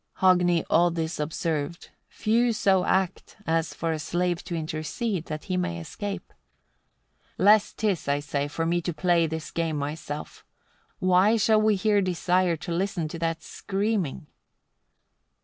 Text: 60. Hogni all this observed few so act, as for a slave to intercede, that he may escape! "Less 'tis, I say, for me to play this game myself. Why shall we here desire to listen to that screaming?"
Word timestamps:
60. 0.15 0.23
Hogni 0.25 0.63
all 0.67 0.89
this 0.89 1.19
observed 1.19 1.91
few 2.09 2.53
so 2.53 2.83
act, 2.85 3.37
as 3.45 3.75
for 3.75 3.91
a 3.91 3.99
slave 3.99 4.43
to 4.45 4.55
intercede, 4.55 5.25
that 5.25 5.43
he 5.43 5.57
may 5.57 5.79
escape! 5.79 6.33
"Less 7.37 7.71
'tis, 7.71 8.07
I 8.07 8.19
say, 8.19 8.47
for 8.47 8.65
me 8.65 8.81
to 8.81 8.95
play 8.95 9.27
this 9.27 9.51
game 9.51 9.77
myself. 9.77 10.43
Why 10.97 11.37
shall 11.37 11.61
we 11.61 11.75
here 11.75 12.01
desire 12.01 12.55
to 12.55 12.71
listen 12.71 13.09
to 13.09 13.19
that 13.19 13.43
screaming?" 13.43 14.25